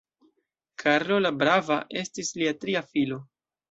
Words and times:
Karlo 0.85 1.21
la 1.27 1.33
Brava 1.43 1.79
estis 2.05 2.35
lia 2.43 2.59
tria 2.65 2.87
filo. 2.93 3.27